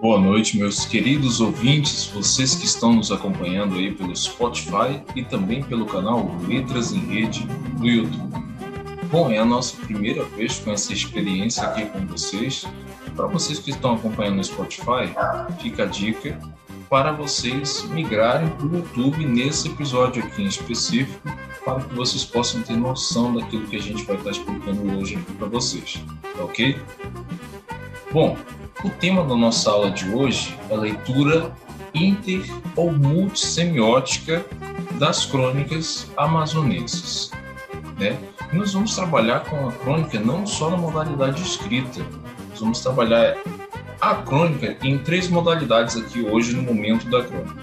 [0.00, 5.60] Boa noite, meus queridos ouvintes, vocês que estão nos acompanhando aí pelo Spotify e também
[5.60, 7.44] pelo canal Letras em Rede
[7.76, 8.44] no YouTube.
[9.10, 12.64] Bom, é a nossa primeira vez com essa experiência aqui com vocês.
[13.16, 15.12] Para vocês que estão acompanhando no Spotify,
[15.60, 16.38] fica a dica
[16.88, 21.28] para vocês migrarem para o YouTube nesse episódio aqui em específico,
[21.64, 25.32] para que vocês possam ter noção daquilo que a gente vai estar explicando hoje aqui
[25.32, 26.00] para vocês,
[26.36, 26.78] tá ok?
[28.12, 28.36] Bom,
[28.84, 31.52] o tema da nossa aula de hoje é leitura
[31.94, 32.44] inter
[32.76, 34.44] ou multissemiótica
[34.98, 37.30] das crônicas amazonenses.
[37.98, 38.16] Né?
[38.52, 42.04] Nós vamos trabalhar com a crônica não só na modalidade escrita,
[42.50, 43.36] nós vamos trabalhar
[44.00, 47.56] a crônica em três modalidades aqui hoje no momento da crônica.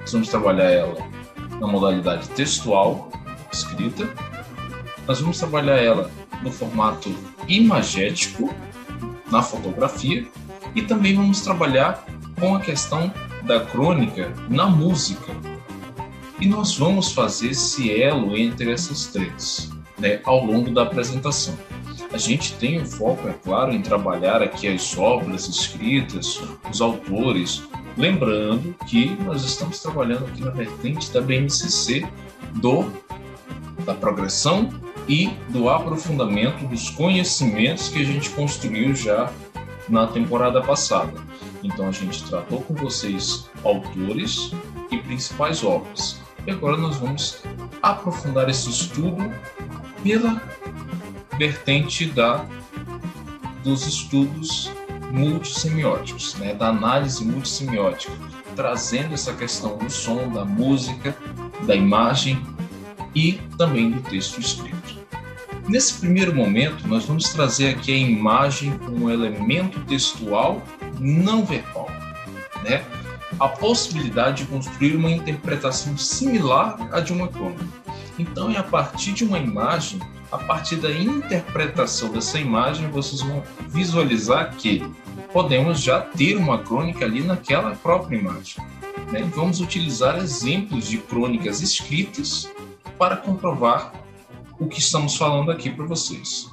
[0.00, 0.96] Nós vamos trabalhar ela
[1.58, 3.10] na modalidade textual,
[3.50, 4.08] escrita,
[5.06, 6.10] nós vamos trabalhar ela
[6.42, 7.14] no formato
[7.48, 8.54] imagético,
[9.30, 10.26] na fotografia,
[10.78, 12.06] e também vamos trabalhar
[12.38, 15.32] com a questão da crônica na música.
[16.40, 21.58] E nós vamos fazer esse elo entre essas três né, ao longo da apresentação.
[22.12, 27.64] A gente tem um foco, é claro, em trabalhar aqui as obras escritas, os autores,
[27.96, 32.06] lembrando que nós estamos trabalhando aqui na vertente da BNCC
[32.54, 32.88] do
[33.84, 34.70] da progressão
[35.08, 39.32] e do aprofundamento dos conhecimentos que a gente construiu já
[39.88, 41.12] na temporada passada.
[41.62, 44.52] Então a gente tratou com vocês autores
[44.90, 46.20] e principais obras.
[46.46, 47.42] E agora nós vamos
[47.82, 49.32] aprofundar esse estudo
[50.02, 50.40] pela
[51.36, 52.44] vertente da
[53.62, 54.70] dos estudos
[55.10, 58.12] multissemióticos, né, da análise multissemiótica,
[58.54, 61.16] trazendo essa questão do som, da música,
[61.66, 62.40] da imagem
[63.14, 64.77] e também do texto escrito.
[65.68, 70.62] Nesse primeiro momento, nós vamos trazer aqui a imagem como um elemento textual
[70.98, 71.90] não verbal,
[72.64, 72.82] né?
[73.38, 77.66] A possibilidade de construir uma interpretação similar à de uma crônica.
[78.18, 80.00] Então, é a partir de uma imagem,
[80.32, 84.82] a partir da interpretação dessa imagem, vocês vão visualizar que
[85.34, 88.64] podemos já ter uma crônica ali naquela própria imagem.
[89.12, 89.30] Né?
[89.34, 92.50] Vamos utilizar exemplos de crônicas escritas
[92.98, 93.92] para comprovar
[94.58, 96.50] o que estamos falando aqui para vocês.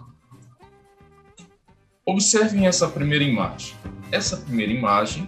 [2.05, 3.75] Observem essa primeira imagem.
[4.11, 5.27] Essa primeira imagem,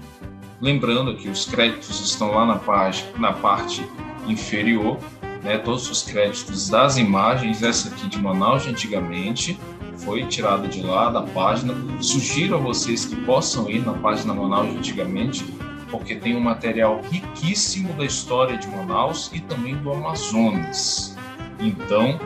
[0.62, 3.88] lembrando que os créditos estão lá na, página, na parte
[4.28, 5.00] inferior,
[5.44, 9.60] né, todos os créditos das imagens, essa aqui de Manaus de antigamente,
[9.98, 11.74] foi tirada de lá da página.
[12.00, 15.44] Sugiro a vocês que possam ir na página Manaus de antigamente,
[15.90, 21.18] porque tem um material riquíssimo da história de Manaus e também do Amazonas.
[21.60, 22.20] Então,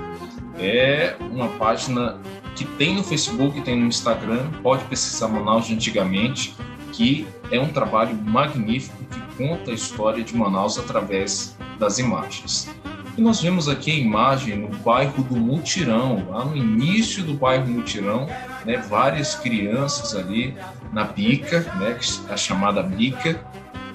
[0.57, 2.17] é uma página
[2.55, 6.55] que tem no Facebook, tem no Instagram, pode pesquisar Manaus de antigamente,
[6.91, 12.69] que é um trabalho magnífico que conta a história de Manaus através das imagens.
[13.17, 17.67] E nós vemos aqui a imagem no bairro do Mutirão, lá no início do bairro
[17.67, 18.27] Mutirão,
[18.65, 20.55] né, várias crianças ali
[20.93, 21.97] na bica, né,
[22.29, 23.43] a chamada bica,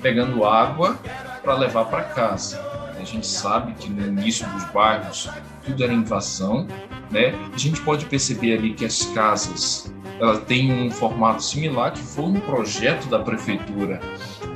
[0.02, 0.98] pegando água
[1.42, 2.60] para levar para casa.
[2.98, 5.30] A gente sabe que no início dos bairros
[5.66, 6.66] tudo era invasão,
[7.10, 7.34] né?
[7.52, 12.24] A gente pode perceber ali que as casas ela tem um formato similar que foi
[12.24, 14.00] um projeto da prefeitura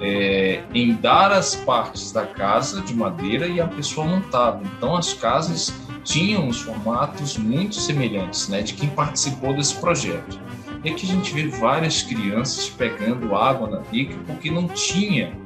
[0.01, 4.63] é, em dar as partes da casa de madeira e a pessoa montava.
[4.77, 5.73] Então as casas
[6.03, 10.41] tinham os formatos muito semelhantes, né, de quem participou desse projeto.
[10.83, 15.37] E aqui a gente vê várias crianças pegando água na bica porque não tinha,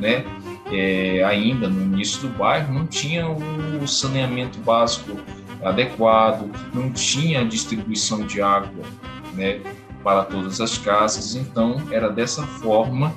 [0.00, 0.24] né,
[0.70, 5.18] é, ainda no início do bairro, não tinha o saneamento básico
[5.62, 8.84] adequado, não tinha distribuição de água
[9.34, 9.60] né,
[10.02, 13.12] para todas as casas, então era dessa forma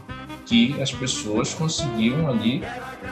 [0.45, 2.63] que as pessoas conseguiam ali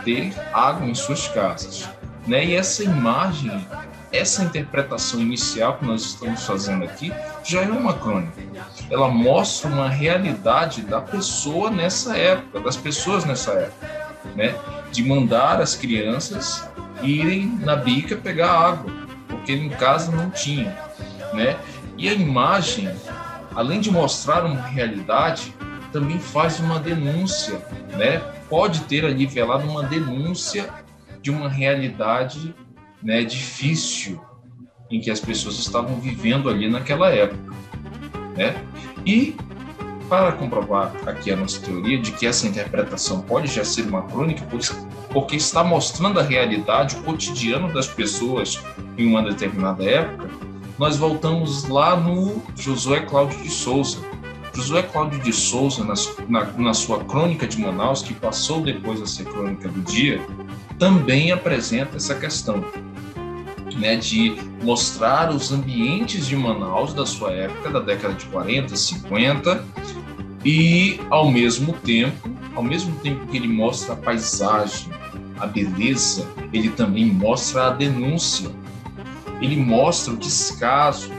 [0.03, 1.87] ter água em suas casas.
[2.27, 2.45] Né?
[2.45, 3.65] E essa imagem,
[4.11, 7.13] essa interpretação inicial que nós estamos fazendo aqui,
[7.43, 8.41] já é uma crônica.
[8.89, 14.00] Ela mostra uma realidade da pessoa nessa época, das pessoas nessa época
[14.35, 14.55] né?
[14.91, 16.69] De mandar as crianças
[17.01, 18.91] irem na bica pegar água,
[19.27, 20.77] porque em casa não tinha,
[21.33, 21.57] né?
[21.97, 22.89] E a imagem,
[23.55, 25.53] além de mostrar uma realidade,
[25.91, 27.61] também faz uma denúncia,
[27.97, 28.19] né?
[28.49, 30.69] Pode ter ali velado uma denúncia
[31.21, 32.55] de uma realidade,
[33.01, 34.19] né, difícil
[34.89, 37.53] em que as pessoas estavam vivendo ali naquela época,
[38.35, 38.55] né?
[39.05, 39.35] E
[40.11, 44.45] para comprovar aqui a nossa teoria de que essa interpretação pode já ser uma crônica,
[45.09, 48.61] porque está mostrando a realidade, o cotidiano das pessoas
[48.97, 50.29] em uma determinada época,
[50.77, 53.99] nós voltamos lá no Josué Cláudio de Souza,
[54.53, 55.93] Josué Cláudio de Souza, na,
[56.27, 60.19] na, na sua Crônica de Manaus, que passou depois a ser Crônica do Dia,
[60.77, 62.65] também apresenta essa questão
[63.77, 69.65] né, de mostrar os ambientes de Manaus da sua época, da década de 40, 50,
[70.43, 74.89] e ao mesmo tempo, ao mesmo tempo que ele mostra a paisagem,
[75.39, 78.49] a beleza, ele também mostra a denúncia.
[79.41, 81.11] Ele mostra o descaso,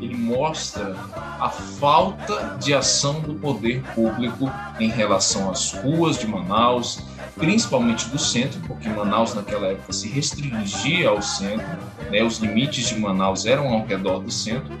[0.00, 0.96] ele mostra
[1.38, 7.02] a falta de ação do poder público em relação às ruas de Manaus,
[7.36, 11.66] principalmente do centro, porque Manaus naquela época se restringia ao centro,
[12.10, 12.22] né?
[12.22, 14.78] os limites de Manaus eram ao redor do centro,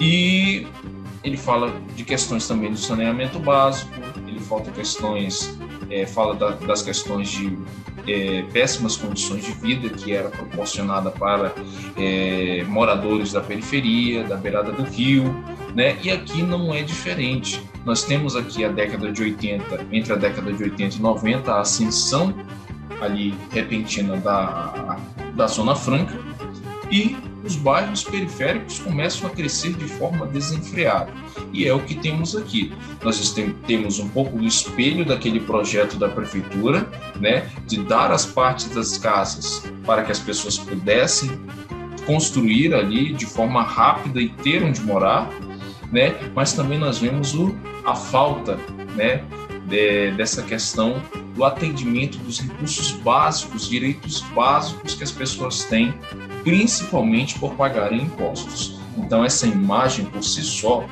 [0.00, 0.66] e
[1.26, 3.90] ele fala de questões também do saneamento básico,
[4.28, 5.58] ele falta questões,
[5.90, 7.58] é, fala da, das questões de
[8.06, 11.52] é, péssimas condições de vida que era proporcionada para
[11.96, 15.24] é, moradores da periferia, da beirada do rio,
[15.74, 15.98] né?
[16.00, 17.60] E aqui não é diferente.
[17.84, 21.60] Nós temos aqui a década de 80, entre a década de 80 e 90, a
[21.60, 22.32] ascensão
[23.00, 24.96] ali repentina da,
[25.34, 26.16] da Zona Franca
[26.88, 27.16] e
[27.46, 31.10] os bairros periféricos começam a crescer de forma desenfreada.
[31.52, 32.72] E é o que temos aqui.
[33.02, 33.34] Nós
[33.66, 36.88] temos um pouco do espelho daquele projeto da prefeitura,
[37.20, 41.30] né, de dar as partes das casas para que as pessoas pudessem
[42.04, 45.28] construir ali de forma rápida e ter onde morar,
[45.90, 46.14] né?
[46.34, 47.54] Mas também nós vemos o,
[47.84, 48.58] a falta,
[48.94, 49.24] né,
[49.66, 51.02] de, dessa questão
[51.34, 55.94] do atendimento dos recursos básicos, direitos básicos que as pessoas têm,
[56.46, 58.78] principalmente por pagarem impostos.
[58.96, 60.86] Então, essa imagem por si só,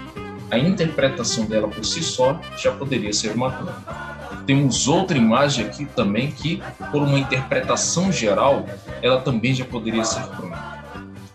[0.51, 4.15] a interpretação dela por si só, já poderia ser uma crônica.
[4.45, 6.61] Temos outra imagem aqui também que,
[6.91, 8.67] por uma interpretação geral,
[9.01, 10.83] ela também já poderia ser crônica.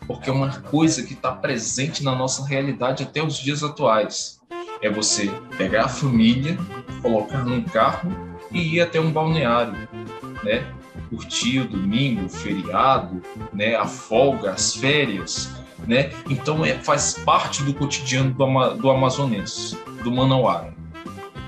[0.06, 4.38] Porque é uma coisa que está presente na nossa realidade até os dias atuais
[4.82, 6.58] é você pegar a família,
[7.02, 8.12] colocar num carro
[8.52, 9.88] e ir até um balneário,
[10.44, 10.66] né?
[11.10, 13.22] Curtir o domingo, o feriado,
[13.54, 13.76] né?
[13.76, 15.52] A folga, as férias,
[15.88, 16.12] né?
[16.30, 20.74] Então é, faz parte do cotidiano do, do amazonense, do manauara,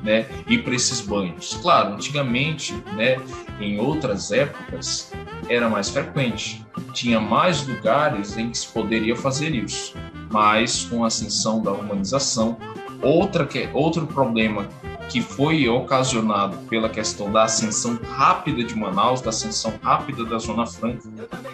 [0.04, 0.26] né?
[0.48, 1.58] Ir para esses banhos.
[1.62, 3.18] Claro, antigamente, né?
[3.60, 5.12] Em outras épocas
[5.50, 9.96] era mais frequente, tinha mais lugares em que se poderia fazer isso,
[10.32, 12.58] mas com a ascensão da urbanização
[13.02, 14.68] Outra que, outro problema
[15.12, 20.66] que foi ocasionado pela questão da ascensão rápida de Manaus, da ascensão rápida da Zona
[20.66, 21.04] Franca,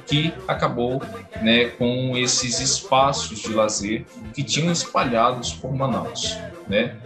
[0.05, 1.01] que acabou
[1.41, 6.37] né, com esses espaços de lazer que tinham espalhados por Manaus.
[6.67, 6.97] Né?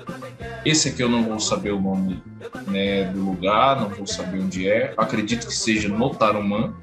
[0.66, 2.22] Esse aqui eu não vou saber o nome
[2.68, 4.94] né, do lugar, não vou saber onde é.
[4.98, 6.74] Acredito que seja no Tarumã,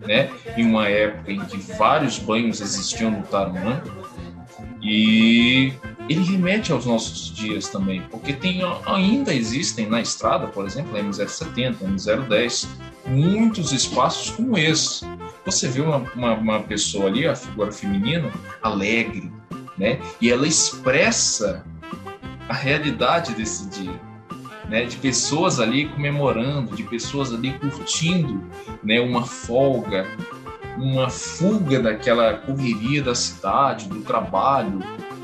[0.00, 0.30] né?
[0.56, 3.80] em uma época em que vários banhos existiam no Tarumã.
[4.82, 5.72] E
[6.08, 11.00] ele remete aos nossos dias também, porque tem, ainda existem na estrada, por exemplo, a
[11.00, 12.68] M070, a M010,
[13.06, 15.06] muitos espaços como esse.
[15.44, 18.30] Você vê uma, uma, uma pessoa ali, a figura feminina,
[18.60, 19.30] alegre,
[19.78, 20.00] né?
[20.20, 21.64] E ela expressa
[22.48, 24.12] a realidade desse dia.
[24.68, 28.42] Né, de pessoas ali comemorando, de pessoas ali curtindo
[28.82, 30.06] né, uma folga,
[30.76, 34.80] uma fuga daquela correria da cidade, do trabalho,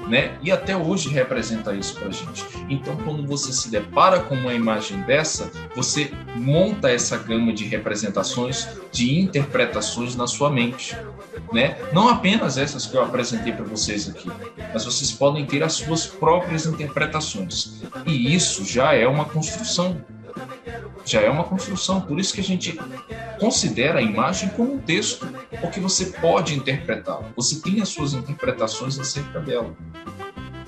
[0.09, 0.39] né?
[0.43, 2.45] E até hoje representa isso para a gente.
[2.69, 8.67] Então, quando você se depara com uma imagem dessa, você monta essa gama de representações,
[8.91, 10.97] de interpretações na sua mente,
[11.53, 11.77] né?
[11.93, 14.31] Não apenas essas que eu apresentei para vocês aqui,
[14.73, 17.83] mas vocês podem ter as suas próprias interpretações.
[18.07, 20.03] E isso já é uma construção
[21.05, 22.01] já é uma construção.
[22.01, 22.79] Por isso que a gente
[23.39, 25.27] considera a imagem como um texto,
[25.61, 29.75] porque você pode interpretá-la, você tem as suas interpretações acerca dela.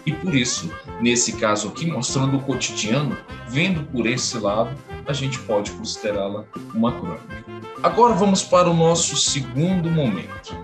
[0.06, 3.16] E por isso, nesse caso aqui, mostrando o cotidiano,
[3.48, 4.74] vendo por esse lado,
[5.06, 7.44] a gente pode considerá-la uma crônica.
[7.82, 10.56] Agora vamos para o nosso segundo momento.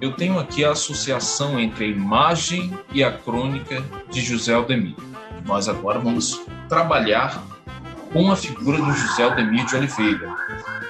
[0.00, 4.94] Eu tenho aqui a associação entre a imagem e a crônica de José Aldemir.
[5.44, 7.42] Nós agora vamos trabalhar
[8.12, 10.34] com a figura do José Aldemir de Oliveira,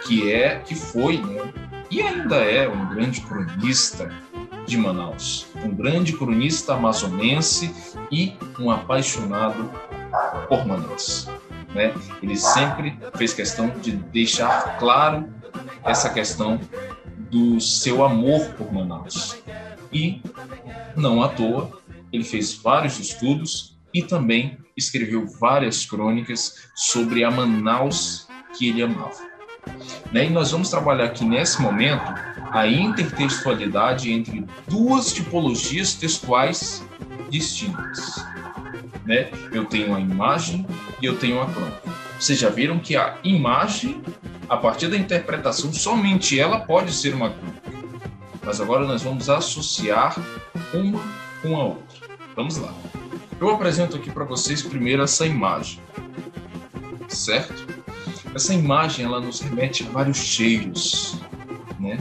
[0.08, 1.52] que é, que foi, né,
[1.90, 4.10] e ainda é um grande cronista
[4.66, 7.74] de Manaus, um grande cronista amazonense
[8.10, 9.70] e um apaixonado
[10.48, 11.28] por Manaus.
[11.74, 11.94] Né?
[12.22, 15.28] Ele sempre fez questão de deixar claro
[15.84, 16.58] essa questão
[17.30, 19.36] do seu amor por Manaus.
[19.92, 20.22] E,
[20.96, 21.70] não à toa,
[22.10, 29.37] ele fez vários estudos e também escreveu várias crônicas sobre a Manaus que ele amava.
[30.12, 30.26] Né?
[30.26, 32.02] E nós vamos trabalhar aqui nesse momento
[32.50, 36.84] a intertextualidade entre duas tipologias textuais
[37.28, 38.24] distintas.
[39.04, 39.30] né?
[39.52, 40.66] Eu tenho a imagem
[41.00, 41.82] e eu tenho a crônica.
[42.18, 44.02] Vocês já viram que a imagem,
[44.48, 47.62] a partir da interpretação, somente ela pode ser uma crônica.
[48.42, 50.16] Mas agora nós vamos associar
[50.72, 51.00] uma
[51.42, 51.98] com a outra.
[52.34, 52.72] Vamos lá.
[53.40, 55.80] Eu apresento aqui para vocês primeiro essa imagem,
[57.08, 57.77] certo?
[58.38, 61.16] Essa imagem ela nos remete a vários cheiros,
[61.80, 61.98] né?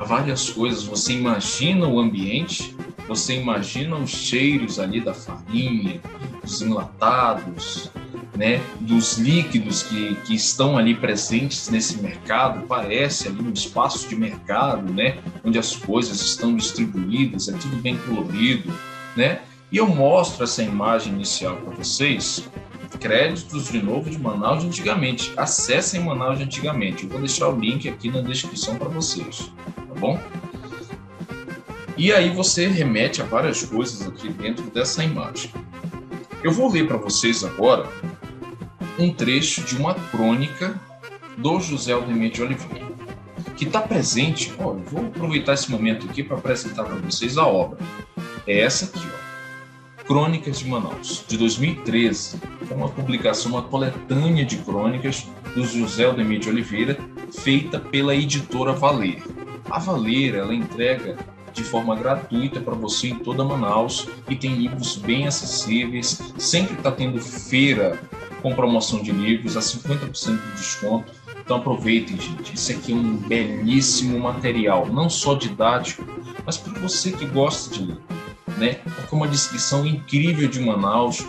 [0.00, 0.84] A várias coisas.
[0.84, 2.74] Você imagina o ambiente,
[3.06, 6.00] você imagina os cheiros ali da farinha,
[6.42, 7.90] dos enlatados,
[8.34, 14.16] né, dos líquidos que, que estão ali presentes nesse mercado, parece ali um espaço de
[14.16, 18.72] mercado, né, onde as coisas estão distribuídas, é tudo bem colorido,
[19.14, 19.42] né?
[19.70, 22.48] E eu mostro essa imagem inicial para vocês,
[22.98, 25.32] créditos de novo de Manaus de antigamente.
[25.36, 27.04] Acessem Manaus de antigamente.
[27.04, 30.18] Eu vou deixar o link aqui na descrição para vocês, tá bom?
[31.96, 35.50] E aí você remete a várias coisas aqui dentro dessa imagem.
[36.42, 37.88] Eu vou ler para vocês agora
[38.98, 40.80] um trecho de uma crônica
[41.36, 42.86] do José Aldemir de Oliveira,
[43.56, 44.52] que está presente.
[44.58, 47.78] Ó, eu vou aproveitar esse momento aqui para apresentar para vocês a obra.
[48.46, 50.04] É essa aqui, ó.
[50.04, 52.38] Crônicas de Manaus, de 2013.
[52.70, 56.98] É uma publicação, uma coletânea de crônicas do José Aldemir de Oliveira,
[57.32, 59.22] feita pela editora Valer.
[59.70, 61.16] A Valer, ela entrega
[61.52, 66.20] de forma gratuita para você em toda Manaus e tem livros bem acessíveis.
[66.36, 67.98] Sempre está tendo feira
[68.42, 71.12] com promoção de livros a 50% de desconto.
[71.44, 72.54] Então aproveitem, gente.
[72.54, 76.04] Esse aqui é um belíssimo material, não só didático,
[76.44, 77.98] mas para você que gosta de ler,
[78.58, 78.74] né?
[78.74, 81.24] Porque é uma descrição incrível de Manaus.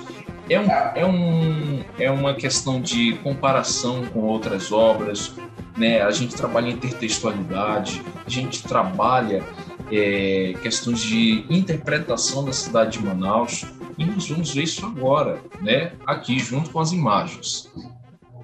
[0.50, 5.34] É, um, é, um, é uma questão de comparação com outras obras,
[5.75, 6.02] né?
[6.02, 9.44] A gente trabalha intertextualidade, a gente trabalha
[9.92, 13.66] é, questões de interpretação da cidade de Manaus,
[13.98, 15.94] e nós vamos ver isso agora, né?
[16.06, 17.72] aqui, junto com as imagens.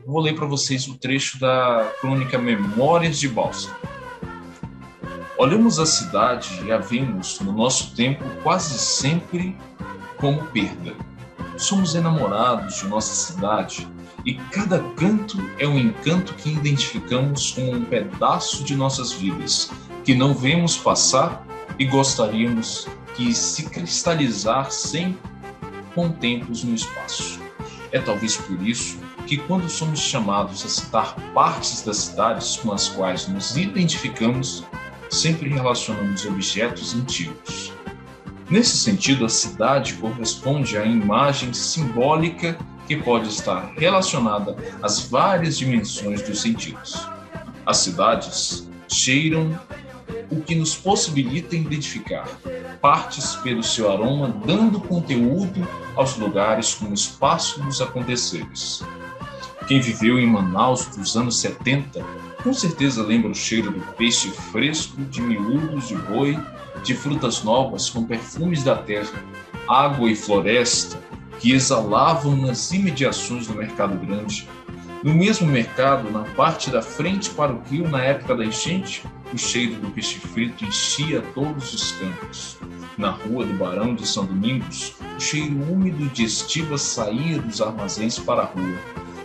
[0.05, 3.70] Vou ler para vocês o trecho da crônica Memórias de Balsa.
[5.38, 9.55] Olhamos a cidade e a vemos, no nosso tempo, quase sempre
[10.17, 10.93] como perda.
[11.62, 13.88] Somos enamorados de nossa cidade
[14.25, 19.70] e cada canto é um encanto que identificamos como um pedaço de nossas vidas,
[20.03, 21.46] que não vemos passar
[21.77, 25.15] e gostaríamos que se cristalizar sem
[25.94, 27.39] contemplos no espaço.
[27.91, 32.89] É talvez por isso que, quando somos chamados a citar partes das cidades com as
[32.89, 34.63] quais nos identificamos,
[35.12, 37.70] sempre relacionamos objetos antigos.
[38.51, 46.22] Nesse sentido, a cidade corresponde à imagem simbólica que pode estar relacionada às várias dimensões
[46.22, 47.08] dos sentidos.
[47.65, 49.58] As cidades cheiram
[50.29, 52.27] o que nos possibilita identificar
[52.81, 55.65] partes pelo seu aroma, dando conteúdo
[55.96, 58.84] aos lugares como espaço dos aconteceres.
[59.65, 62.03] Quem viveu em Manaus dos anos 70
[62.43, 66.38] com certeza lembra o cheiro do peixe fresco, de miúdos de boi,
[66.83, 69.23] de frutas novas com perfumes da terra,
[69.67, 70.99] água e floresta
[71.39, 74.47] que exalavam nas imediações do Mercado Grande.
[75.03, 79.37] No mesmo mercado, na parte da frente para o rio, na época da enchente, o
[79.37, 82.57] cheiro do peixe frito enchia todos os campos.
[82.97, 88.19] Na rua do Barão de São Domingos, o cheiro úmido de estivas saía dos armazéns
[88.19, 88.77] para a rua,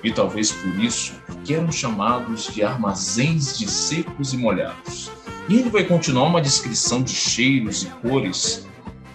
[0.03, 1.13] e talvez por isso
[1.45, 5.11] que eram chamados de armazéns de secos e molhados.
[5.49, 8.67] E ele vai continuar uma descrição de cheiros e cores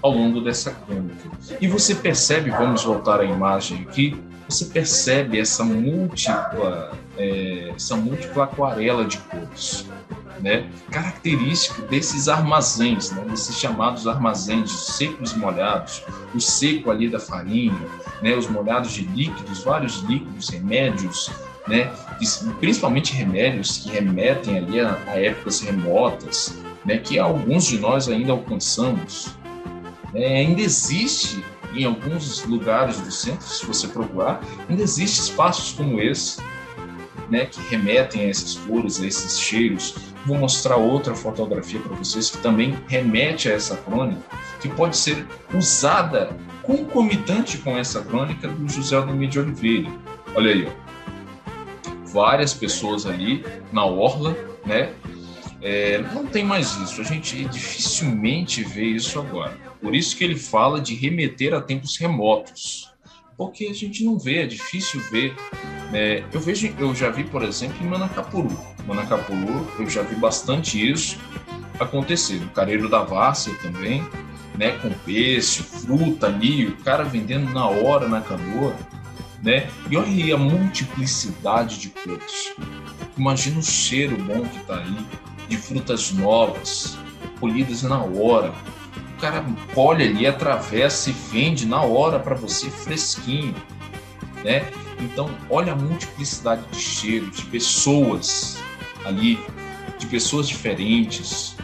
[0.01, 1.29] ao longo dessa crônica.
[1.59, 8.45] E você percebe, vamos voltar à imagem aqui, você percebe essa múltipla, é, essa múltipla
[8.45, 9.85] aquarela de cores
[10.41, 17.19] né, característico desses armazéns, né, desses chamados armazéns secos e molhados, o seco ali da
[17.19, 17.87] farinha,
[18.21, 21.31] né, os molhados de líquidos, vários líquidos, remédios,
[21.67, 21.91] né,
[22.59, 28.31] principalmente remédios que remetem ali a, a épocas remotas, né, que alguns de nós ainda
[28.31, 29.35] alcançamos.
[30.13, 36.01] É, ainda existe em alguns lugares do centro, se você procurar, ainda existe espaços como
[36.01, 36.41] esse,
[37.29, 42.29] né, que remetem a essas cores, a esses cheiros, Vou mostrar outra fotografia para vocês
[42.29, 44.21] que também remete a essa crônica,
[44.59, 46.29] que pode ser usada
[46.61, 49.89] concomitante com essa crônica do José Aldomir de Oliveira.
[50.35, 50.90] Olha aí, ó.
[52.11, 54.93] Várias pessoas ali na orla, né?
[55.61, 59.55] É, não tem mais isso, a gente dificilmente vê isso agora.
[59.79, 62.91] Por isso que ele fala de remeter a tempos remotos,
[63.37, 65.35] porque a gente não vê, é difícil ver
[65.93, 68.57] é, eu vejo, eu já vi, por exemplo, em Manacapuru.
[68.87, 71.17] Manacapuru, eu já vi bastante isso
[71.79, 72.39] acontecer.
[72.39, 74.03] No Careiro da Várzea também,
[74.57, 78.73] né, com peixe, fruta ali, o cara vendendo na hora na canoa,
[79.43, 79.69] né?
[79.89, 82.53] E olha aí a multiplicidade de cores.
[83.17, 84.97] Imagina o cheiro bom que tá aí
[85.47, 86.97] de frutas novas,
[87.39, 88.53] colhidas na hora.
[89.17, 93.55] O cara colhe ali, atravessa e vende na hora para você fresquinho,
[94.43, 94.71] né?
[94.99, 98.57] Então, olha a multiplicidade de cheiros, de pessoas
[99.05, 99.39] ali,
[99.97, 101.55] de pessoas diferentes,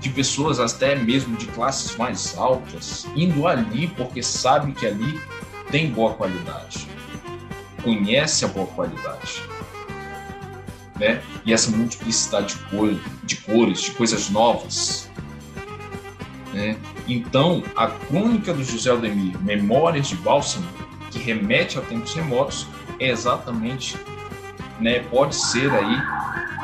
[0.00, 5.20] de pessoas até mesmo de classes mais altas, indo ali porque sabe que ali
[5.70, 6.86] tem boa qualidade,
[7.82, 9.42] conhece a boa qualidade.
[10.98, 11.20] Né?
[11.44, 15.10] E essa multiplicidade de, cor, de cores, de coisas novas.
[16.52, 16.76] Né?
[17.08, 20.66] Então, a crônica do José Aldemir, Memórias de Bálsamo,
[21.10, 22.66] que remete a tempos remotos,
[22.98, 23.96] é exatamente,
[24.80, 26.02] né, pode ser aí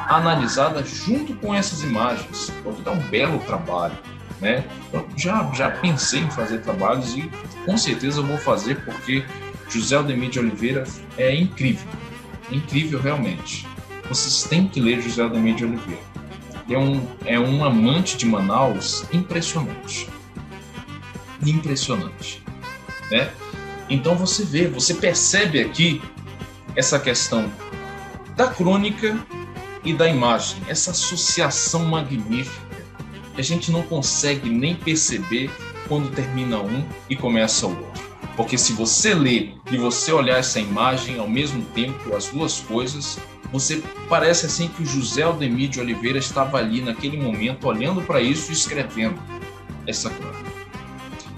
[0.08, 2.50] analisada junto com essas imagens.
[2.64, 3.96] Pode dar um belo trabalho.
[4.40, 4.64] Né?
[4.92, 7.30] Eu já, já pensei em fazer trabalhos e
[7.66, 9.24] com certeza vou fazer porque
[9.68, 10.84] José Aldemir de Oliveira
[11.16, 11.86] é incrível.
[12.50, 13.66] Incrível realmente.
[14.08, 16.02] Vocês têm que ler José Aldemir de Oliveira.
[16.68, 20.08] É um, é um amante de Manaus impressionante.
[21.44, 22.42] Impressionante.
[23.10, 23.30] Né?
[23.88, 26.00] Então você vê, você percebe aqui
[26.76, 27.50] essa questão
[28.36, 29.18] da crônica
[29.84, 32.68] e da imagem, essa associação magnífica
[33.34, 35.50] que a gente não consegue nem perceber
[35.86, 38.07] quando termina um e começa o outro.
[38.38, 43.18] Porque se você ler e você olhar essa imagem ao mesmo tempo, as duas coisas,
[43.50, 48.20] você parece assim que o José Aldemir de Oliveira estava ali naquele momento olhando para
[48.20, 49.20] isso e escrevendo
[49.88, 50.52] essa crônica.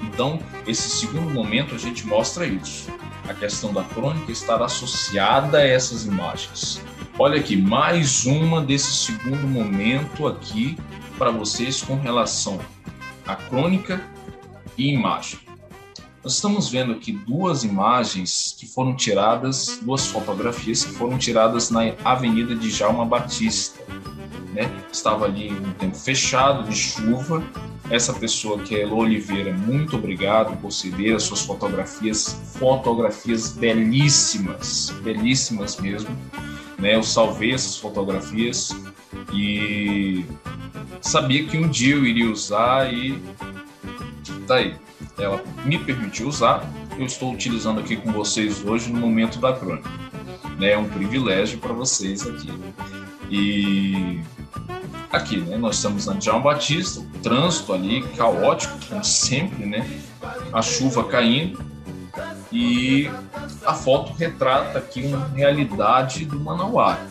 [0.02, 2.90] Então, esse segundo momento a gente mostra isso.
[3.26, 6.82] A questão da crônica estar associada a essas imagens.
[7.18, 10.76] Olha aqui, mais uma desse segundo momento aqui
[11.16, 12.60] para vocês com relação
[13.26, 14.04] à crônica
[14.76, 15.49] e imagem.
[16.22, 21.94] Nós estamos vendo aqui duas imagens que foram tiradas, duas fotografias que foram tiradas na
[22.04, 23.80] Avenida de Jalma Batista.
[24.52, 24.70] Né?
[24.92, 27.42] Estava ali um tempo fechado, de chuva.
[27.90, 34.90] Essa pessoa que é Elo Oliveira, muito obrigado por ceder as suas fotografias, fotografias belíssimas,
[35.02, 36.16] belíssimas mesmo
[36.80, 36.96] né?
[36.96, 38.74] Eu salvei essas fotografias
[39.32, 40.24] e
[41.00, 43.20] sabia que um dia eu iria usar e
[44.46, 44.74] tá aí.
[45.20, 46.64] Ela me permitiu usar,
[46.98, 49.88] eu estou utilizando aqui com vocês hoje no momento da crônica.
[50.58, 50.72] Né?
[50.72, 52.52] É um privilégio para vocês aqui.
[53.30, 54.20] E
[55.12, 55.56] aqui, né?
[55.56, 59.88] Nós estamos na João Batista, o trânsito ali caótico, como sempre, né?
[60.52, 61.60] A chuva caindo
[62.52, 63.08] e
[63.64, 67.06] a foto retrata aqui uma realidade do Manauara,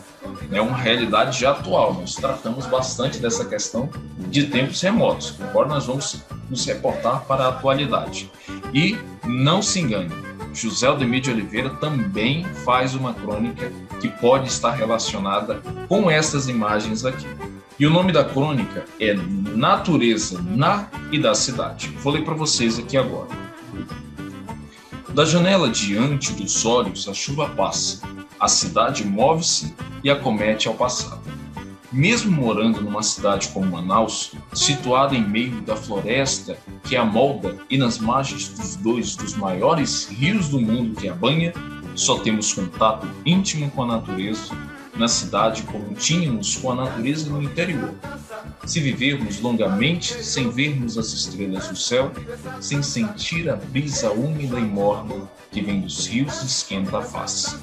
[0.48, 1.94] né, uma realidade já atual.
[1.94, 7.48] Nós tratamos bastante dessa questão de tempos remotos, agora nós vamos nos reportar para a
[7.48, 8.30] atualidade.
[8.72, 10.14] E não se engane,
[10.52, 17.04] José Aldemir de Oliveira também faz uma crônica que pode estar relacionada com essas imagens
[17.04, 17.26] aqui.
[17.78, 21.88] E o nome da crônica é Natureza na e da Cidade.
[22.02, 23.28] Vou ler para vocês aqui agora.
[25.14, 28.00] Da janela diante dos olhos a chuva passa,
[28.38, 31.20] a cidade move-se e acomete ao passado.
[31.92, 37.76] Mesmo morando numa cidade como Manaus, situada em meio da floresta que a molda e
[37.76, 41.52] nas margens dos dois dos maiores rios do mundo que a banha,
[41.96, 44.54] só temos contato íntimo com a natureza
[44.96, 47.94] na cidade como tínhamos com a natureza no interior,
[48.66, 52.12] se vivermos longamente sem vermos as estrelas do céu,
[52.60, 57.56] sem sentir a brisa úmida e morna que vem dos rios e esquenta a face.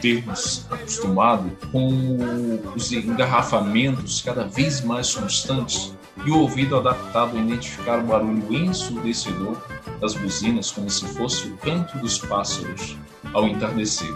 [0.00, 7.98] Termos acostumado com os engarrafamentos cada vez mais constantes e o ouvido adaptado a identificar
[7.98, 9.56] o barulho ensurdecedor
[10.00, 12.96] das buzinas como se fosse o canto dos pássaros
[13.32, 14.14] ao entardecer.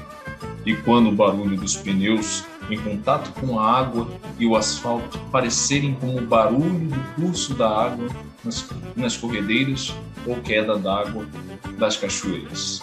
[0.64, 5.94] E quando o barulho dos pneus em contato com a água e o asfalto parecerem
[5.94, 8.08] como o barulho do curso da água
[8.42, 8.66] nas,
[8.96, 9.94] nas corredeiras
[10.26, 11.26] ou queda d'água
[11.78, 12.80] das cachoeiras.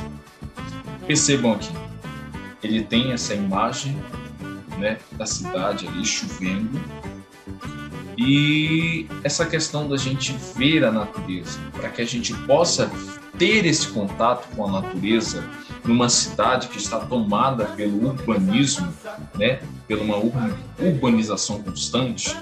[1.07, 1.71] Percebam aqui,
[2.63, 3.97] ele tem essa imagem
[4.78, 6.82] né, da cidade ali chovendo.
[8.17, 12.91] E essa questão da gente ver a natureza, para que a gente possa
[13.38, 15.43] ter esse contato com a natureza
[15.84, 18.93] numa cidade que está tomada pelo urbanismo,
[19.36, 20.17] né, pela uma
[20.80, 22.38] urbanização constante,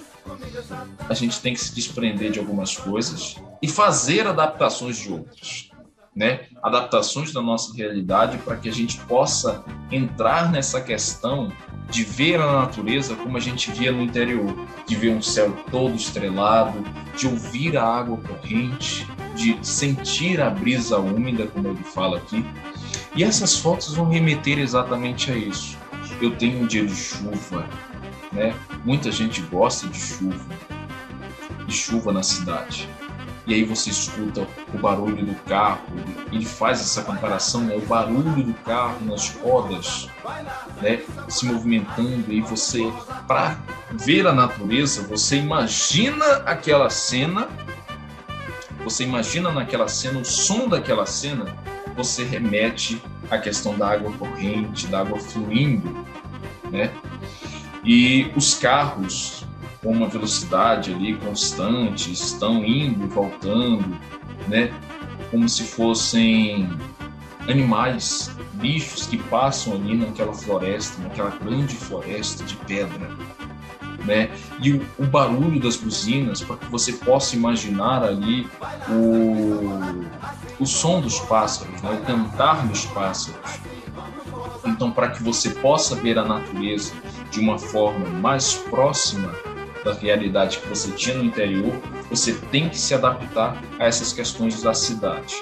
[1.07, 5.68] a gente tem que se desprender de algumas coisas e fazer adaptações de outras,
[6.19, 6.41] né?
[6.61, 11.49] Adaptações da nossa realidade para que a gente possa entrar nessa questão
[11.89, 14.53] de ver a natureza como a gente via no interior,
[14.85, 16.83] de ver um céu todo estrelado,
[17.17, 22.45] de ouvir a água corrente, de sentir a brisa úmida, como ele fala aqui.
[23.15, 25.77] E essas fotos vão remeter exatamente a isso.
[26.21, 27.65] Eu tenho um dia de chuva,
[28.33, 28.53] né?
[28.83, 30.53] Muita gente gosta de chuva,
[31.65, 32.89] de chuva na cidade
[33.49, 35.81] e aí você escuta o barulho do carro,
[36.31, 37.75] ele faz essa comparação, né?
[37.75, 40.07] o barulho do carro nas rodas,
[40.79, 41.01] né?
[41.27, 42.93] se movimentando, e você,
[43.27, 43.57] para
[43.91, 47.49] ver a natureza, você imagina aquela cena,
[48.83, 51.51] você imagina naquela cena, o som daquela cena,
[51.95, 56.05] você remete à questão da água corrente, da água fluindo,
[56.71, 56.91] né?
[57.83, 59.38] E os carros
[59.81, 63.97] com uma velocidade ali constante, estão indo e voltando,
[64.47, 64.73] né?
[65.31, 66.69] Como se fossem
[67.47, 73.09] animais, bichos que passam ali naquela floresta, naquela grande floresta de pedra,
[74.05, 74.29] né?
[74.59, 78.47] E o, o barulho das buzinas, para que você possa imaginar ali
[78.89, 80.03] o,
[80.59, 81.91] o som dos pássaros, né?
[81.91, 83.59] o cantar dos pássaros.
[84.65, 86.93] Então, para que você possa ver a natureza
[87.31, 89.31] de uma forma mais próxima
[89.83, 91.73] da realidade que você tinha no interior,
[92.09, 95.41] você tem que se adaptar a essas questões da cidade,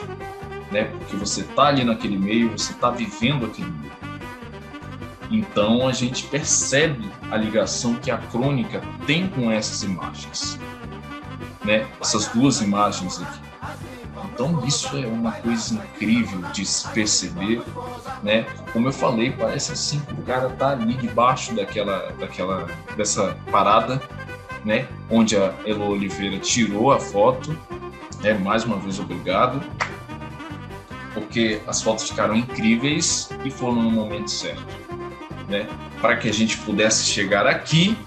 [0.72, 0.86] né?
[0.86, 3.98] Porque você está ali naquele meio, você está vivendo aquele meio.
[5.30, 10.58] Então a gente percebe a ligação que a crônica tem com essas imagens,
[11.66, 11.86] né?
[12.00, 13.48] Essas duas imagens aqui.
[14.34, 17.62] Então isso é uma coisa incrível de se perceber,
[18.22, 18.44] né?
[18.72, 24.00] Como eu falei, parece assim que o cara tá ali debaixo daquela, daquela, dessa parada
[24.68, 24.86] né?
[25.10, 27.58] Onde a Elo Oliveira tirou a foto.
[28.22, 29.62] É, mais uma vez, obrigado.
[31.14, 34.68] Porque as fotos ficaram incríveis e foram no momento certo.
[35.48, 35.68] Né?
[36.02, 37.98] Para que a gente pudesse chegar aqui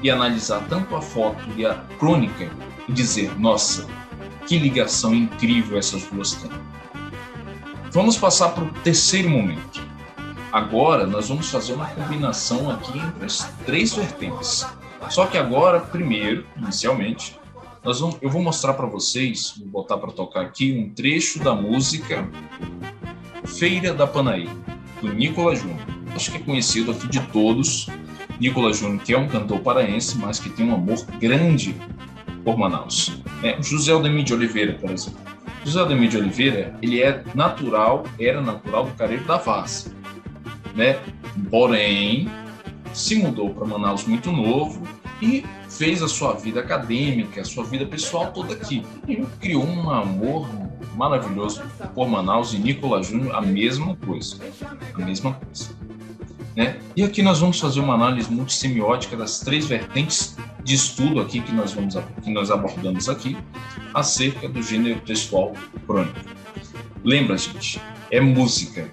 [0.00, 2.48] e analisar tanto a foto e a crônica
[2.88, 3.84] e dizer: nossa,
[4.46, 6.52] que ligação incrível essas duas têm.
[7.90, 9.82] Vamos passar para o terceiro momento.
[10.52, 14.64] Agora nós vamos fazer uma combinação aqui entre as três vertentes.
[15.10, 17.36] Só que agora, primeiro, inicialmente,
[17.82, 21.52] nós vamos, eu vou mostrar para vocês, vou botar para tocar aqui um trecho da
[21.52, 22.28] música
[23.44, 24.48] Feira da Panaí,
[25.02, 25.80] do Nicola Júnior.
[26.14, 27.88] Acho que é conhecido aqui de todos.
[28.38, 31.74] Nicola Júnior, que é um cantor paraense, mas que tem um amor grande
[32.44, 33.20] por Manaus.
[33.42, 35.18] É, José Aldemir de Oliveira, por exemplo.
[35.64, 39.92] José Aldemir de Oliveira, ele é natural, era natural do Careiro da Vaz,
[40.74, 40.98] né?
[41.50, 42.30] Porém,
[42.92, 44.82] se mudou para Manaus muito novo,
[45.20, 48.84] e fez a sua vida acadêmica, a sua vida pessoal toda aqui.
[49.06, 50.48] E criou um amor
[50.96, 51.62] maravilhoso
[51.94, 54.38] por Manaus e Nicolas Júnior, a mesma coisa.
[54.94, 55.70] A mesma coisa.
[56.56, 56.80] Né?
[56.96, 61.52] E aqui nós vamos fazer uma análise multissemiótica das três vertentes de estudo aqui que
[61.52, 63.36] nós, vamos, que nós abordamos aqui
[63.94, 65.52] acerca do gênero textual
[65.86, 66.18] crônico.
[67.04, 67.80] Lembra, gente,
[68.10, 68.90] é música,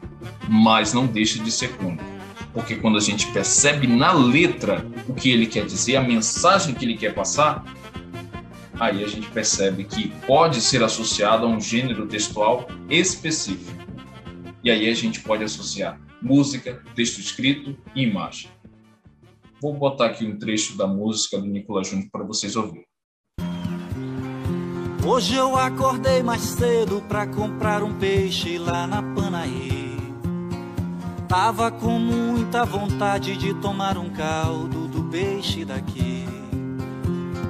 [0.48, 2.17] mas não deixa de ser crônica
[2.58, 6.84] porque quando a gente percebe na letra o que ele quer dizer, a mensagem que
[6.84, 7.64] ele quer passar,
[8.80, 13.78] aí a gente percebe que pode ser associado a um gênero textual específico.
[14.64, 18.50] E aí a gente pode associar música, texto escrito e imagem.
[19.62, 22.88] Vou botar aqui um trecho da música do Nicolas Júnior para vocês ouvirem.
[25.08, 29.87] Hoje eu acordei mais cedo para comprar um peixe lá na Panaí.
[31.28, 36.26] Tava com muita vontade de tomar um caldo do peixe daqui.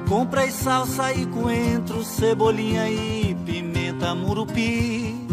[0.09, 5.27] Comprei salsa e coentro, cebolinha e pimenta murupi.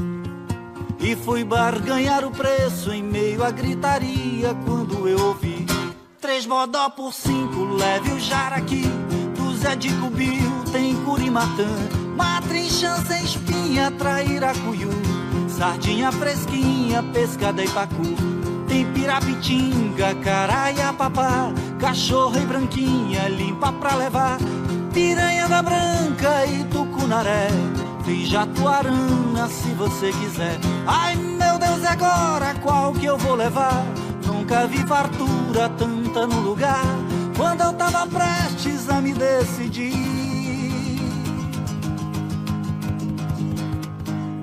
[1.01, 5.67] E fui barganhar o preço em meio à gritaria quando eu ouvi
[6.19, 8.85] Três bodó por cinco, leve o jaraqui
[9.65, 11.69] Zé de Cubil tem curimatã
[12.17, 14.91] Matrinchã sem espinha, traíra cuiu
[15.49, 18.34] Sardinha fresquinha, pescada e pacu
[18.75, 24.37] tem pirapitinga, caraia, papá, cachorro e branquinha, limpa pra levar.
[24.93, 27.47] Piranha da branca e tucunaré,
[28.05, 30.59] tem jatuarana se você quiser.
[30.89, 33.85] Ai meu Deus, agora qual que eu vou levar?
[34.27, 36.85] Nunca vi fartura tanta no lugar.
[37.37, 39.95] Quando eu tava prestes a me decidir.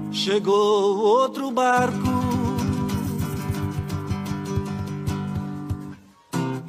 [0.09, 2.10] Chegou outro barco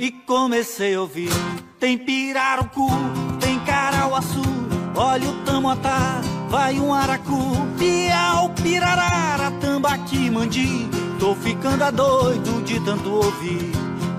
[0.03, 1.31] e comecei a ouvir.
[1.79, 2.89] Tem pirarucu,
[3.39, 4.43] tem carauaçu,
[4.97, 10.89] olha o tamatá, vai um aracu, piau, pirarara, tambaqui, mandi.
[11.21, 13.71] Tô ficando a doido de tanto ouvir.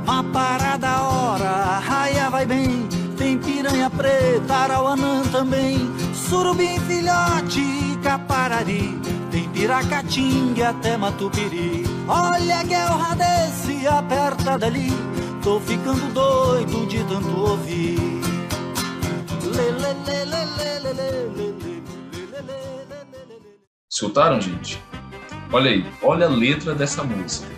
[0.03, 2.87] Uma parada hora, a raia vai bem.
[3.17, 5.77] Tem piranha preta, arauanã também.
[6.13, 8.97] Surubim, filhote, caparari.
[9.29, 11.83] Tem piracatinga até matupiri.
[12.07, 14.93] Olha a guerra desse, aperta dali.
[15.43, 17.99] Tô ficando doido de tanto ouvir.
[23.91, 24.81] Escutaram, gente?
[25.51, 27.51] Olha aí, olha a letra dessa música.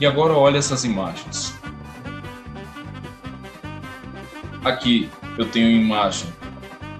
[0.00, 1.54] E agora olha essas imagens.
[4.64, 6.34] Aqui eu tenho uma imagem,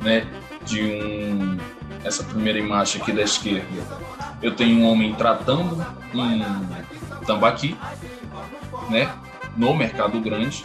[0.01, 0.24] né,
[0.64, 1.59] de um
[2.05, 3.66] essa primeira imagem aqui da esquerda.
[4.40, 7.77] Eu tenho um homem tratando um tambaqui,
[8.88, 9.12] né,
[9.56, 10.64] no mercado grande,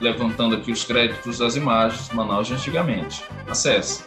[0.00, 3.24] levantando aqui os créditos das imagens Manaus de antigamente.
[3.48, 4.04] Acesse.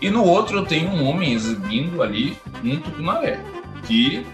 [0.00, 3.38] E no outro eu tenho um homem exibindo ali um tucunaré,
[3.86, 4.26] que,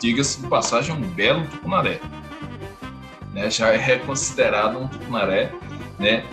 [0.00, 2.00] diga-se de passagem, é um belo tucunaré.
[3.32, 3.50] Né?
[3.50, 5.52] Já é considerado um tucunaré
[5.98, 6.24] né?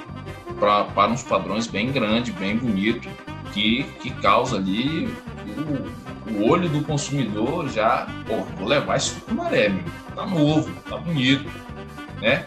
[0.60, 3.10] Pra, para uns padrões bem grande, bem bonito,
[3.54, 5.08] que, que causa ali
[5.48, 9.84] o, o olho do consumidor já, pô, vou levar esse tucunaré, meu.
[10.16, 11.50] tá novo, tá bonito,
[12.22, 12.46] né?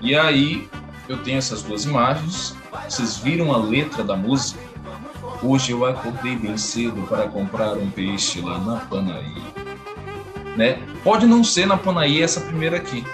[0.00, 0.68] E aí
[1.08, 2.56] eu tenho essas duas imagens,
[2.88, 4.60] vocês viram a letra da música?
[5.42, 9.42] Hoje eu acordei bem cedo para comprar um peixe lá na Panaí.
[10.56, 10.78] Né?
[11.04, 13.04] Pode não ser na Panaí essa primeira aqui,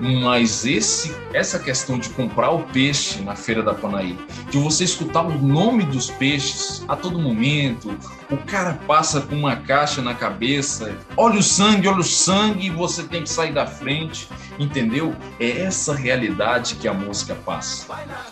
[0.00, 4.18] mas esse, essa questão de comprar o peixe na feira da Panaí,
[4.50, 7.96] de você escutar o nome dos peixes a todo momento,
[8.32, 12.70] o cara passa com uma caixa na cabeça, olha o sangue, olha o sangue, e
[12.70, 14.26] você tem que sair da frente,
[14.58, 15.14] entendeu?
[15.38, 17.86] É essa realidade que a música passa.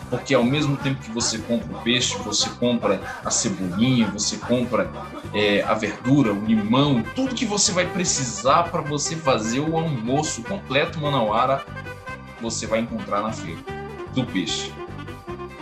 [0.09, 4.89] Porque ao mesmo tempo que você compra o peixe, você compra a cebolinha, você compra
[5.33, 10.41] é, a verdura, o limão, tudo que você vai precisar para você fazer o almoço
[10.43, 11.63] completo manauara
[12.41, 13.61] você vai encontrar na feira
[14.15, 14.73] do peixe.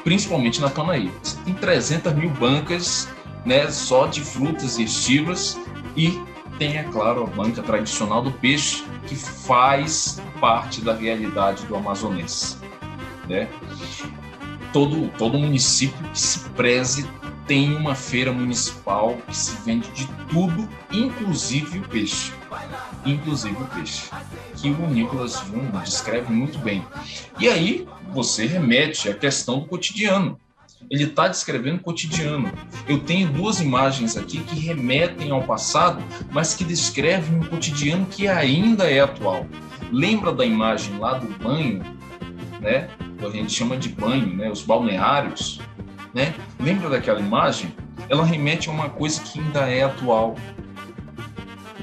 [0.04, 1.12] Principalmente na Panaí.
[1.22, 3.08] Você tem 300 mil bancas
[3.46, 5.60] né, só de frutas e estivas
[5.96, 6.22] e
[6.58, 12.58] tem, é claro, a banca tradicional do peixe, que faz parte da realidade do amazonense.
[13.28, 13.48] Né?
[14.74, 17.10] Todo, todo município que se preze
[17.48, 22.32] tem uma feira municipal que se vende de tudo, inclusive o peixe
[23.06, 24.10] inclusive o peixe,
[24.56, 26.86] que o Nicolas Jung descreve muito bem.
[27.40, 30.40] E aí você remete à questão do cotidiano.
[30.90, 32.52] Ele está descrevendo o cotidiano.
[32.88, 38.28] Eu tenho duas imagens aqui que remetem ao passado, mas que descrevem um cotidiano que
[38.28, 39.48] ainda é atual.
[39.92, 41.82] Lembra da imagem lá do banho,
[42.62, 42.90] né?
[43.26, 44.50] A gente chama de banho, né?
[44.50, 45.60] Os balneários,
[46.14, 46.34] né?
[46.60, 47.74] Lembra daquela imagem?
[48.08, 50.36] Ela remete a uma coisa que ainda é atual,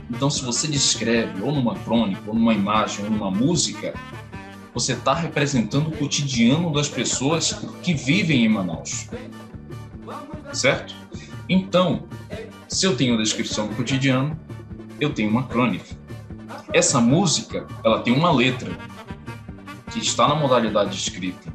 [0.08, 3.92] então, se você descreve, ou numa crônica, ou numa imagem, ou numa música,
[4.76, 9.08] você está representando o cotidiano das pessoas que vivem em Manaus.
[10.52, 10.94] Certo?
[11.48, 12.04] Então,
[12.68, 14.38] se eu tenho a descrição do cotidiano,
[15.00, 15.96] eu tenho uma crônica.
[16.72, 18.76] Essa música, ela tem uma letra
[19.90, 21.50] que está na modalidade escrita,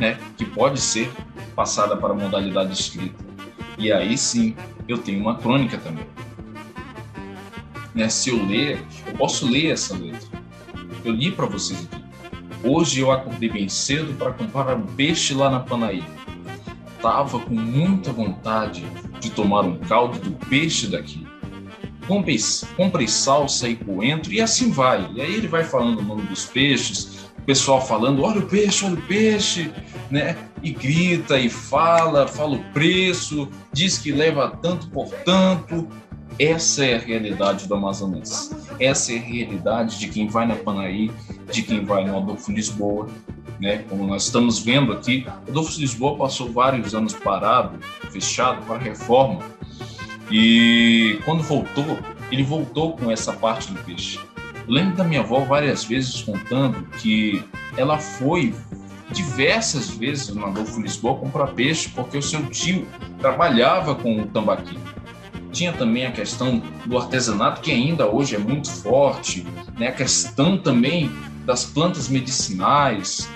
[0.00, 0.18] né?
[0.36, 1.08] Que pode ser
[1.54, 3.24] passada para a modalidade escrita.
[3.78, 4.56] E aí sim,
[4.88, 6.06] eu tenho uma crônica também
[7.94, 10.28] né, se eu ler, eu posso ler essa letra.
[11.04, 11.99] Eu li para vocês aqui.
[12.62, 16.04] Hoje eu acordei bem cedo para comprar um peixe lá na Panaí.
[17.00, 18.84] Tava com muita vontade
[19.18, 21.26] de tomar um caldo do peixe daqui.
[22.06, 22.38] Comprei,
[22.76, 25.10] comprei salsa e coentro e assim vai.
[25.14, 28.84] E aí ele vai falando o nome dos peixes, o pessoal falando, olha o peixe,
[28.84, 29.72] olha o peixe,
[30.10, 30.36] né?
[30.62, 35.88] E grita e fala, fala o preço, diz que leva tanto por tanto,
[36.40, 38.56] essa é a realidade do amazonense.
[38.80, 41.10] Essa é a realidade de quem vai na Panaí,
[41.52, 43.08] de quem vai no Adolfo Lisboa,
[43.60, 43.84] né?
[43.90, 47.78] Como nós estamos vendo aqui, Adolfo Lisboa passou vários anos parado,
[48.10, 49.40] fechado para reforma.
[50.30, 51.98] E quando voltou,
[52.32, 54.18] ele voltou com essa parte do peixe.
[54.66, 57.44] lembro da minha avó várias vezes contando que
[57.76, 58.54] ela foi
[59.12, 62.86] diversas vezes no Adolfo Lisboa comprar peixe porque o seu tio
[63.18, 64.78] trabalhava com o tambaqui.
[65.52, 69.46] Tinha também a questão do artesanato, que ainda hoje é muito forte,
[69.78, 69.88] né?
[69.88, 71.10] a questão também
[71.44, 73.28] das plantas medicinais.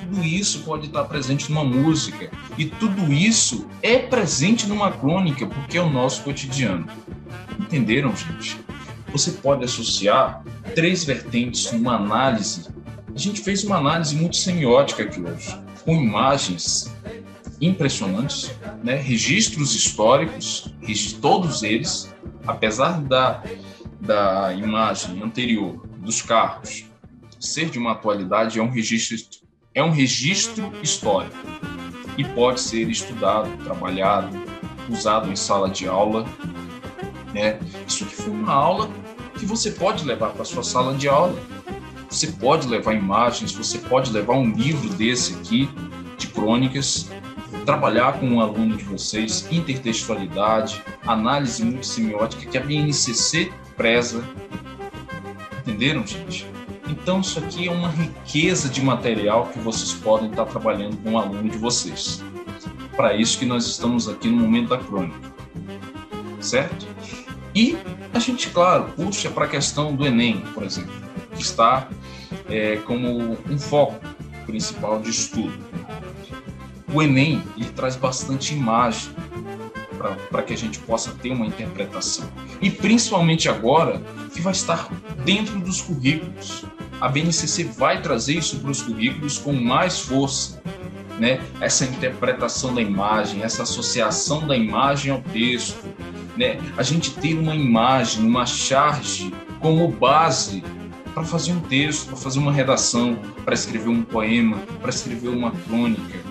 [0.00, 2.30] Tudo isso pode estar presente numa música.
[2.56, 6.86] E tudo isso é presente numa crônica, porque é o nosso cotidiano.
[7.58, 8.58] Entenderam, gente?
[9.12, 10.42] Você pode associar
[10.74, 12.68] três vertentes numa análise.
[13.14, 16.94] A gente fez uma análise muito semiótica aqui hoje, com imagens
[17.60, 18.50] impressionantes,
[18.82, 18.96] né?
[18.96, 20.72] registros históricos,
[21.20, 22.14] todos eles,
[22.46, 23.42] apesar da,
[24.00, 26.88] da imagem anterior dos carros
[27.40, 29.40] ser de uma atualidade, é um registro,
[29.74, 31.36] é um registro histórico
[32.16, 34.36] e pode ser estudado, trabalhado,
[34.88, 36.26] usado em sala de aula.
[37.32, 37.58] Né?
[37.86, 38.90] Isso aqui foi uma aula
[39.38, 41.38] que você pode levar para sua sala de aula.
[42.10, 45.68] Você pode levar imagens, você pode levar um livro desse aqui
[46.16, 47.08] de crônicas,
[47.64, 54.22] trabalhar com um aluno de vocês intertextualidade, análise multissemiótica que a BNCC preza.
[55.60, 56.46] Entenderam, gente?
[56.88, 61.18] Então, isso aqui é uma riqueza de material que vocês podem estar trabalhando com o
[61.18, 62.22] aluno de vocês.
[62.96, 65.32] Para isso que nós estamos aqui no momento da crônica.
[66.40, 66.86] Certo?
[67.54, 67.76] E
[68.14, 70.92] a gente, claro, puxa para a questão do Enem, por exemplo,
[71.34, 71.88] que está
[72.48, 74.00] é, como um foco
[74.46, 75.58] principal de estudo.
[76.92, 79.12] O Enem ele traz bastante imagem
[80.30, 82.28] para que a gente possa ter uma interpretação.
[82.62, 84.00] E principalmente agora,
[84.32, 84.88] que vai estar
[85.24, 86.64] dentro dos currículos.
[87.00, 90.60] A BNCC vai trazer isso para os currículos com mais força.
[91.18, 91.40] Né?
[91.60, 95.84] Essa interpretação da imagem, essa associação da imagem ao texto,
[96.36, 96.60] né?
[96.76, 100.62] A gente ter uma imagem, uma charge como base
[101.12, 105.50] para fazer um texto, para fazer uma redação, para escrever um poema, para escrever uma
[105.50, 106.27] crônica.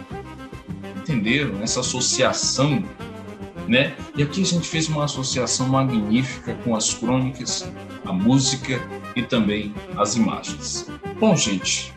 [1.07, 1.61] Entenderam?
[1.61, 2.83] Essa associação
[3.67, 3.95] né?
[4.15, 7.69] E aqui a gente fez uma associação magnífica com as crônicas,
[8.05, 8.81] a música
[9.15, 10.89] e também as imagens.
[11.19, 11.93] Bom, gente,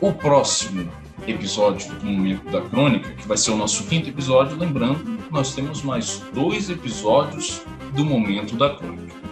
[0.00, 0.90] o próximo
[1.26, 5.82] episódio do Momento da Crônica, que vai ser o nosso quinto episódio, lembrando, nós temos
[5.82, 7.62] mais dois episódios
[7.94, 9.25] do Momento da Crônica.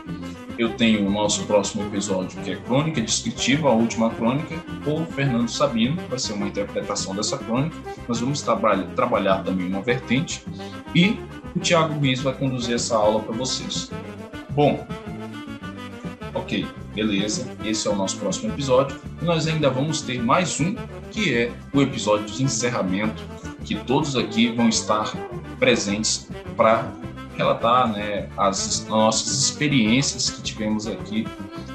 [0.56, 5.48] Eu tenho o nosso próximo episódio, que é Crônica Descritiva, a última crônica, por Fernando
[5.48, 7.76] Sabino, vai ser uma interpretação dessa crônica.
[8.06, 10.44] Nós vamos trabalhar, trabalhar também uma vertente
[10.94, 11.18] e
[11.56, 13.90] o Tiago Ruiz vai conduzir essa aula para vocês.
[14.50, 14.86] Bom,
[16.32, 16.64] ok,
[16.94, 18.96] beleza, esse é o nosso próximo episódio.
[19.20, 20.76] E nós ainda vamos ter mais um,
[21.10, 23.24] que é o episódio de encerramento,
[23.64, 25.12] que todos aqui vão estar
[25.58, 26.92] presentes para
[27.36, 31.26] relatar né, as nossas experiências que tivemos aqui.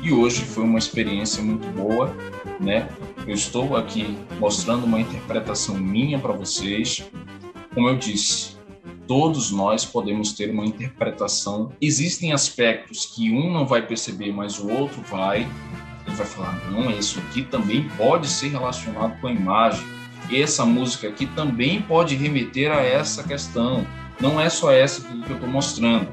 [0.02, 2.16] E hoje foi uma experiência muito boa,
[2.60, 2.88] né?
[3.28, 7.08] Eu estou aqui mostrando uma interpretação minha para vocês.
[7.74, 8.58] Como eu disse,
[9.08, 11.72] todos nós podemos ter uma interpretação.
[11.82, 15.48] Existem aspectos que um não vai perceber, mas o outro vai.
[16.08, 19.84] Ele vai falar: não, isso aqui também pode ser relacionado com a imagem.
[20.32, 23.86] Essa música aqui também pode remeter a essa questão.
[24.20, 26.08] Não é só essa que eu estou mostrando,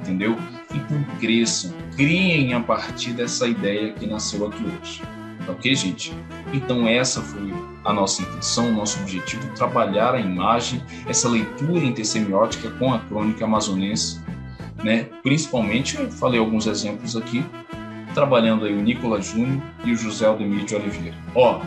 [0.00, 0.36] entendeu?
[0.74, 5.02] Então cresçam, criem a partir dessa ideia que nasceu aqui hoje.
[5.46, 6.12] Ok, gente?
[6.52, 7.52] Então essa foi
[7.84, 14.20] a nossa intenção, nosso objetivo, trabalhar a imagem, essa leitura intersemiótica com a crônica amazonense,
[14.82, 15.04] né?
[15.22, 17.44] Principalmente, eu falei alguns exemplos aqui,
[18.14, 21.16] trabalhando aí o Nicolas Júnior e o José Aldemir de Oliveira.
[21.34, 21.60] Ó,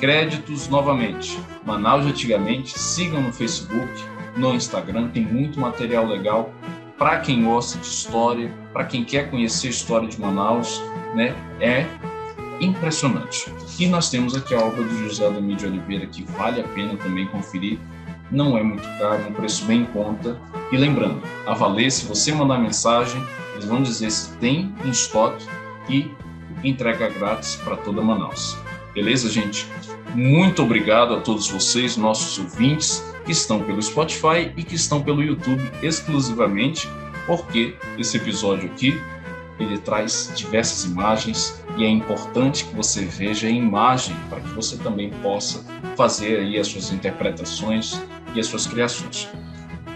[0.00, 1.38] créditos novamente.
[1.66, 3.88] Manaus antigamente, sigam no Facebook,
[4.36, 6.52] no Instagram, tem muito material legal
[6.98, 10.80] para quem gosta de história, para quem quer conhecer a história de Manaus,
[11.14, 11.34] né?
[11.60, 11.86] É
[12.60, 13.52] impressionante.
[13.78, 16.96] E nós temos aqui a obra do José Ademir de Oliveira, que vale a pena
[16.96, 17.78] também conferir.
[18.30, 20.38] Não é muito caro, um preço bem em conta.
[20.70, 23.22] E lembrando, a Valer, se você mandar mensagem,
[23.54, 25.46] eles vão dizer se tem em estoque
[25.88, 26.10] e
[26.62, 28.56] entrega grátis para toda Manaus.
[28.94, 29.66] Beleza, gente?
[30.14, 35.22] Muito obrigado a todos vocês, nossos ouvintes que estão pelo Spotify e que estão pelo
[35.22, 36.86] YouTube exclusivamente,
[37.26, 39.00] porque esse episódio aqui
[39.58, 44.76] ele traz diversas imagens e é importante que você veja a imagem para que você
[44.76, 45.64] também possa
[45.96, 47.98] fazer aí as suas interpretações
[48.34, 49.28] e as suas criações.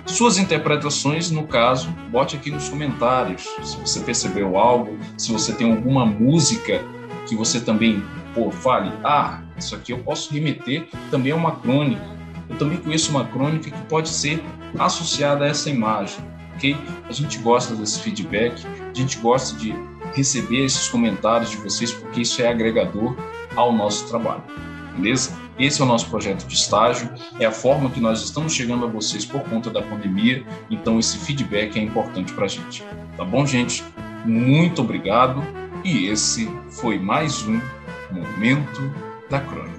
[0.07, 3.43] Suas interpretações, no caso, bote aqui nos comentários.
[3.63, 6.83] Se você percebeu algo, se você tem alguma música
[7.27, 8.03] que você também
[8.33, 12.17] pô, fale, ah, isso aqui eu posso remeter também a uma crônica
[12.49, 14.43] eu também conheço uma crônica que pode ser
[14.79, 16.19] associada a essa imagem,
[16.55, 16.77] ok?
[17.09, 19.75] A gente gosta desse feedback, a gente gosta de
[20.15, 23.17] receber esses comentários de vocês, porque isso é agregador
[23.55, 24.43] ao nosso trabalho,
[24.97, 25.33] beleza?
[25.59, 28.89] Esse é o nosso projeto de estágio, é a forma que nós estamos chegando a
[28.89, 32.85] vocês por conta da pandemia, então esse feedback é importante para a gente.
[33.17, 33.83] Tá bom, gente?
[34.25, 35.43] Muito obrigado
[35.83, 37.61] e esse foi mais um
[38.11, 38.93] Momento
[39.29, 39.76] da Crônica.